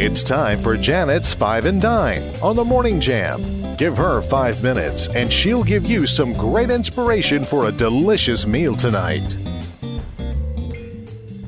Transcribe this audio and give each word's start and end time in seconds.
It's 0.00 0.22
time 0.22 0.62
for 0.62 0.76
Janet's 0.76 1.34
Five 1.34 1.64
and 1.64 1.82
Dine 1.82 2.22
on 2.40 2.54
the 2.54 2.62
Morning 2.62 3.00
Jam. 3.00 3.42
Give 3.74 3.96
her 3.96 4.22
five 4.22 4.62
minutes 4.62 5.08
and 5.08 5.30
she'll 5.30 5.64
give 5.64 5.84
you 5.84 6.06
some 6.06 6.34
great 6.34 6.70
inspiration 6.70 7.42
for 7.42 7.66
a 7.66 7.72
delicious 7.72 8.46
meal 8.46 8.76
tonight. 8.76 9.36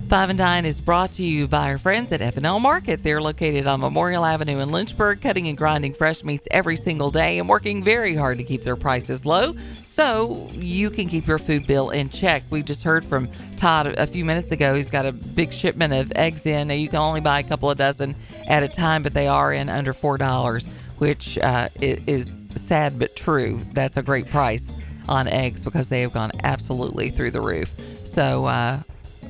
Five 0.08 0.30
and 0.30 0.38
Dine 0.40 0.66
is 0.66 0.80
brought 0.80 1.12
to 1.12 1.22
you 1.22 1.46
by 1.46 1.68
our 1.68 1.78
friends 1.78 2.10
at 2.10 2.20
F&L 2.20 2.58
Market. 2.58 3.04
They're 3.04 3.22
located 3.22 3.68
on 3.68 3.78
Memorial 3.78 4.24
Avenue 4.24 4.58
in 4.58 4.72
Lynchburg, 4.72 5.20
cutting 5.20 5.46
and 5.46 5.56
grinding 5.56 5.94
fresh 5.94 6.24
meats 6.24 6.48
every 6.50 6.74
single 6.74 7.12
day 7.12 7.38
and 7.38 7.48
working 7.48 7.84
very 7.84 8.16
hard 8.16 8.38
to 8.38 8.42
keep 8.42 8.64
their 8.64 8.74
prices 8.74 9.24
low 9.24 9.54
so 9.84 10.48
you 10.50 10.90
can 10.90 11.08
keep 11.08 11.28
your 11.28 11.38
food 11.38 11.64
bill 11.68 11.90
in 11.90 12.08
check. 12.08 12.42
We 12.50 12.64
just 12.64 12.82
heard 12.82 13.04
from 13.04 13.28
Todd 13.56 13.86
a 13.86 14.06
few 14.08 14.24
minutes 14.24 14.50
ago. 14.50 14.74
He's 14.74 14.90
got 14.90 15.06
a 15.06 15.12
big 15.12 15.52
shipment 15.52 15.92
of 15.92 16.12
eggs 16.16 16.44
in. 16.44 16.66
Now, 16.66 16.74
you 16.74 16.88
can 16.88 16.98
only 16.98 17.20
buy 17.20 17.38
a 17.38 17.44
couple 17.44 17.70
of 17.70 17.78
dozen 17.78 18.16
at 18.50 18.62
a 18.62 18.68
time, 18.68 19.02
but 19.02 19.14
they 19.14 19.28
are 19.28 19.52
in 19.52 19.68
under 19.68 19.94
$4, 19.94 20.68
which 20.98 21.38
uh, 21.38 21.68
is 21.80 22.44
sad 22.56 22.98
but 22.98 23.16
true. 23.16 23.60
That's 23.72 23.96
a 23.96 24.02
great 24.02 24.28
price 24.28 24.70
on 25.08 25.28
eggs 25.28 25.64
because 25.64 25.88
they 25.88 26.02
have 26.02 26.12
gone 26.12 26.32
absolutely 26.44 27.08
through 27.08 27.30
the 27.30 27.40
roof. 27.40 27.72
So, 28.04 28.46
uh, 28.46 28.82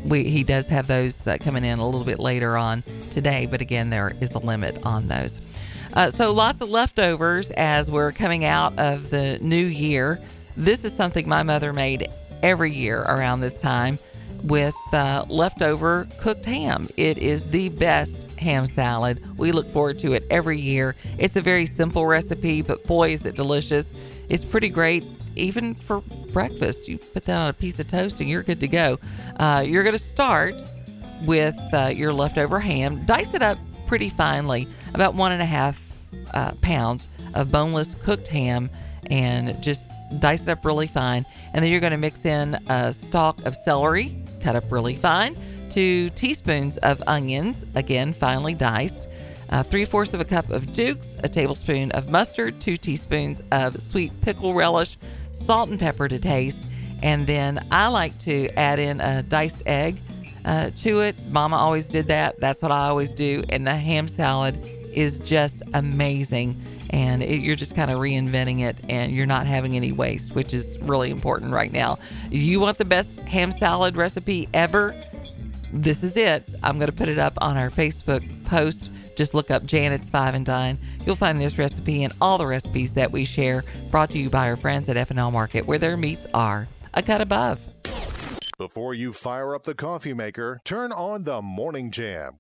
we, 0.05 0.25
he 0.25 0.43
does 0.43 0.67
have 0.69 0.87
those 0.87 1.27
uh, 1.27 1.37
coming 1.39 1.63
in 1.63 1.79
a 1.79 1.85
little 1.85 2.05
bit 2.05 2.19
later 2.19 2.57
on 2.57 2.83
today, 3.11 3.47
but 3.47 3.61
again, 3.61 3.91
there 3.91 4.15
is 4.21 4.35
a 4.35 4.39
limit 4.39 4.79
on 4.85 5.09
those. 5.09 5.39
Uh, 5.93 6.09
so 6.09 6.33
lots 6.33 6.63
of 6.63 6.71
leftovers 6.71 7.51
as 7.53 7.91
we're 7.91 8.13
coming 8.13 8.45
out 8.45 8.79
of 8.79 9.11
the 9.11 9.39
new 9.41 9.67
year. 9.67 10.19
This 10.57 10.85
is 10.85 10.95
something 10.95 11.29
my 11.29 11.43
mother 11.43 11.75
made 11.75 12.09
every 12.43 12.73
year 12.73 13.03
around 13.03 13.41
this 13.41 13.61
time 13.61 13.99
with 14.43 14.75
uh, 14.93 15.25
leftover 15.29 16.07
cooked 16.21 16.47
ham. 16.47 16.89
It 16.97 17.19
is 17.19 17.47
the 17.47 17.69
best 17.71 18.39
ham 18.39 18.67
salad. 18.67 19.23
We 19.39 19.53
look 19.53 19.69
forward 19.73 19.99
to 20.01 20.13
it 20.13 20.27
every 20.31 20.59
year. 20.59 20.97
It's 21.19 21.37
a 21.37 21.41
very 21.41 21.67
simple 21.67 22.07
recipe, 22.07 22.63
but 22.63 22.85
boy, 22.87 23.13
is 23.13 23.27
it 23.27 23.37
delicious. 23.37 23.93
It's 24.29 24.45
pretty 24.45 24.69
great 24.69 25.05
even 25.37 25.75
for 25.75 26.01
breakfast. 26.33 26.89
You 26.89 26.99
put 26.99 27.25
that 27.25 27.39
on 27.39 27.49
a 27.49 27.53
piece 27.53 27.79
of 27.79 27.89
toast 27.89 28.21
and 28.21 28.29
you're 28.29 28.43
good 28.43 28.61
to 28.61 28.69
go. 28.69 28.99
Uh, 29.39 29.65
you're 29.67 29.83
going 29.83 29.97
to 29.97 29.99
start 29.99 30.55
with 31.25 31.57
uh, 31.73 31.87
your 31.95 32.13
leftover 32.13 32.61
ham. 32.61 33.05
Dice 33.05 33.35
it 33.35 33.43
up 33.43 33.59
pretty 33.87 34.09
finely, 34.09 34.69
about 34.95 35.15
one 35.15 35.33
and 35.33 35.43
a 35.43 35.47
half 35.47 35.81
uh, 36.33 36.53
pounds 36.63 37.09
of 37.35 37.51
boneless 37.51 37.95
cooked 37.97 38.29
ham, 38.29 38.71
and 39.07 39.61
just 39.63 39.91
dice 40.21 40.43
it 40.43 40.49
up 40.49 40.65
really 40.65 40.87
fine. 40.87 41.27
And 41.53 41.65
then 41.65 41.71
you're 41.71 41.81
going 41.81 41.91
to 41.93 41.97
mix 41.97 42.25
in 42.25 42.55
a 42.69 42.93
stalk 42.93 43.45
of 43.45 43.57
celery, 43.57 44.23
cut 44.41 44.57
up 44.57 44.71
really 44.71 44.97
fine, 44.97 45.37
two 45.69 46.11
teaspoons 46.11 46.77
of 46.79 47.03
onions, 47.07 47.65
again 47.75 48.13
finely 48.13 48.55
diced, 48.55 49.09
uh, 49.51 49.63
three 49.63 49.85
fourths 49.85 50.15
of 50.15 50.21
a 50.21 50.25
cup 50.25 50.51
of 50.51 50.73
Duke's, 50.73 51.17
a 51.23 51.29
tablespoon 51.29 51.91
of 51.93 52.09
mustard, 52.09 52.61
two 52.61 52.77
teaspoons 52.77 53.43
of 53.53 53.81
sweet 53.81 54.13
pickle 54.21 54.55
relish, 54.55 54.97
salt 55.33 55.71
and 55.71 55.79
pepper 55.79 56.09
to 56.09 56.19
taste, 56.19 56.67
and 57.03 57.27
then 57.27 57.65
I 57.71 57.89
like 57.89 58.19
to 58.21 58.49
add 58.59 58.79
in 58.79 59.01
a 59.01 59.23
diced 59.23 59.63
egg 59.67 59.97
uh, 60.45 60.71
to 60.77 61.01
it. 61.01 61.17
Mama 61.29 61.57
always 61.57 61.87
did 61.87 62.09
that. 62.09 62.39
That's 62.41 62.63
what 62.63 62.73
I 62.73 62.89
always 62.89 63.15
do. 63.15 63.43
And 63.49 63.67
the 63.67 63.75
ham 63.75 64.09
salad 64.09 64.57
is 64.93 65.19
just 65.21 65.63
amazing. 65.75 66.61
And 66.91 67.23
it, 67.23 67.41
you're 67.41 67.57
just 67.57 67.75
kind 67.75 67.91
of 67.91 67.99
reinventing 67.99 68.61
it 68.61 68.77
and 68.89 69.13
you're 69.13 69.27
not 69.27 69.47
having 69.47 69.77
any 69.77 69.93
waste, 69.93 70.35
which 70.35 70.53
is 70.53 70.79
really 70.81 71.11
important 71.11 71.53
right 71.53 71.73
now. 71.73 71.99
You 72.31 72.61
want 72.61 72.79
the 72.79 72.85
best 72.85 73.21
ham 73.21 73.53
salad 73.53 73.97
recipe 73.97 74.49
ever? 74.55 74.95
This 75.73 76.03
is 76.03 76.17
it. 76.17 76.49
I'm 76.63 76.79
going 76.79 76.91
to 76.91 76.97
put 76.97 77.09
it 77.09 77.19
up 77.19 77.35
on 77.41 77.57
our 77.57 77.71
Facebook 77.71 78.25
post 78.45 78.91
just 79.21 79.35
look 79.35 79.51
up 79.51 79.67
Janet's 79.67 80.09
Five 80.09 80.35
and 80.35 80.47
Dine. 80.47 80.79
You'll 81.05 81.15
find 81.15 81.39
this 81.39 81.59
recipe 81.59 82.05
and 82.05 82.13
all 82.23 82.39
the 82.39 82.47
recipes 82.47 82.95
that 82.95 83.13
we 83.13 83.27
share 83.27 83.65
brought 83.91 84.11
to 84.13 84.19
you 84.19 84.31
by 84.31 84.49
our 84.49 84.57
friends 84.57 84.89
at 84.89 84.97
F&L 84.97 85.31
Market, 85.31 85.67
where 85.67 85.79
their 85.79 85.99
meats 85.99 86.27
are 86.33 86.69
a 86.95 87.03
cut 87.03 87.21
above. 87.21 87.61
Before 88.57 88.95
you 88.95 89.13
fire 89.13 89.55
up 89.55 89.65
the 89.65 89.75
coffee 89.75 90.15
maker, 90.15 90.63
turn 90.65 90.91
on 90.91 91.25
the 91.25 91.43
Morning 91.43 91.91
Jam 91.91 92.39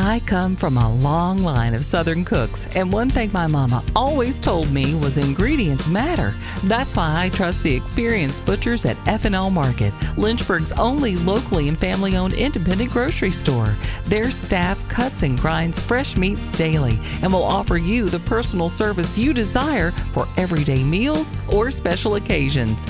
I 0.00 0.20
come 0.20 0.54
from 0.54 0.76
a 0.76 0.94
long 0.94 1.42
line 1.42 1.74
of 1.74 1.84
Southern 1.84 2.24
cooks, 2.24 2.68
and 2.76 2.92
one 2.92 3.10
thing 3.10 3.32
my 3.32 3.48
mama 3.48 3.82
always 3.96 4.38
told 4.38 4.70
me 4.70 4.94
was 4.94 5.18
ingredients 5.18 5.88
matter. 5.88 6.36
That's 6.62 6.94
why 6.94 7.24
I 7.24 7.30
trust 7.30 7.64
the 7.64 7.74
experienced 7.74 8.46
butchers 8.46 8.84
at 8.84 8.96
F&L 9.08 9.50
Market, 9.50 9.92
Lynchburg's 10.16 10.70
only 10.70 11.16
locally 11.16 11.66
and 11.66 11.76
family-owned 11.76 12.34
independent 12.34 12.92
grocery 12.92 13.32
store. 13.32 13.74
Their 14.04 14.30
staff 14.30 14.88
cuts 14.88 15.24
and 15.24 15.36
grinds 15.36 15.80
fresh 15.80 16.16
meats 16.16 16.48
daily 16.48 17.00
and 17.22 17.32
will 17.32 17.42
offer 17.42 17.76
you 17.76 18.04
the 18.04 18.20
personal 18.20 18.68
service 18.68 19.18
you 19.18 19.34
desire 19.34 19.90
for 20.12 20.28
everyday 20.36 20.84
meals 20.84 21.32
or 21.52 21.72
special 21.72 22.14
occasions. 22.14 22.86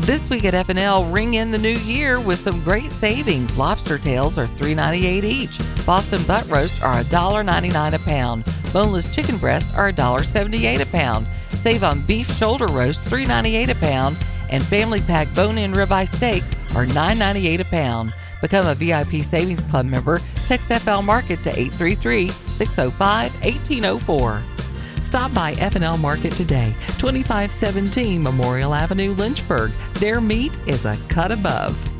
This 0.00 0.28
week 0.28 0.44
at 0.44 0.52
F&L, 0.52 1.06
ring 1.06 1.34
in 1.34 1.50
the 1.50 1.56
new 1.56 1.70
year 1.70 2.20
with 2.20 2.38
some 2.38 2.62
great 2.62 2.90
savings. 2.90 3.56
Lobster 3.56 3.96
tails 3.98 4.36
are 4.36 4.46
$3.98 4.46 5.24
each. 5.24 5.58
Boston 5.86 6.22
butt 6.24 6.46
roast 6.48 6.82
are 6.84 7.00
$1.99 7.00 7.94
a 7.94 7.98
pound. 8.00 8.44
Boneless 8.74 9.12
chicken 9.14 9.38
breasts 9.38 9.72
are 9.72 9.90
$1.78 9.90 10.82
a 10.82 10.86
pound. 10.86 11.26
Save 11.48 11.82
on 11.82 12.02
beef 12.02 12.30
shoulder 12.36 12.66
roast 12.66 13.06
$3.98 13.06 13.70
a 13.70 13.74
pound. 13.76 14.18
And 14.50 14.62
family 14.62 15.00
pack 15.00 15.32
bone-in 15.34 15.72
ribeye 15.72 16.06
steaks 16.14 16.52
are 16.74 16.84
$9.98 16.84 17.60
a 17.60 17.64
pound. 17.64 18.12
Become 18.42 18.66
a 18.66 18.74
VIP 18.74 19.22
Savings 19.22 19.64
Club 19.64 19.86
member. 19.86 20.20
Text 20.46 20.70
FL 20.70 21.00
Market 21.00 21.42
to 21.44 21.50
833 21.50 22.28
605 22.28 23.32
1804. 23.32 24.55
Stop 25.00 25.32
by 25.34 25.52
F&L 25.52 25.98
Market 25.98 26.32
today, 26.32 26.74
2517 26.98 28.22
Memorial 28.22 28.74
Avenue, 28.74 29.12
Lynchburg. 29.12 29.72
Their 29.94 30.20
meat 30.20 30.52
is 30.66 30.84
a 30.84 30.96
cut 31.08 31.32
above. 31.32 31.95